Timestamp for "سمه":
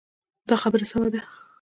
0.91-1.09